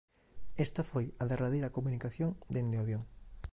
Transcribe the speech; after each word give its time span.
Esta 0.65 0.81
foi 0.91 1.05
a 1.21 1.23
derradeira 1.31 1.73
comunicación 1.77 2.29
dende 2.55 2.77
o 2.79 2.81
avión. 2.83 3.03